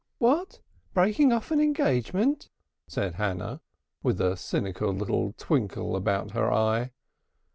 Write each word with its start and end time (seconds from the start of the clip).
"What! 0.17 0.61
breaking 0.95 1.31
off 1.31 1.51
an 1.51 1.59
engagement?" 1.59 2.49
said 2.87 3.13
Hannah, 3.13 3.61
with 4.01 4.19
a 4.19 4.35
cynical 4.35 4.91
little 4.91 5.33
twinkle 5.37 5.95
about 5.95 6.31
her 6.31 6.51
eye. 6.51 6.93